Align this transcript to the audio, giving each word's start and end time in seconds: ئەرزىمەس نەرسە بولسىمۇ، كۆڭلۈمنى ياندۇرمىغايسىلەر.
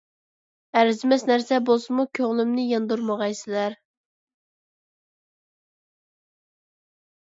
ئەرزىمەس 0.79 1.25
نەرسە 1.31 1.59
بولسىمۇ، 1.71 2.07
كۆڭلۈمنى 2.21 2.65
ياندۇرمىغايسىلەر. 2.69 3.79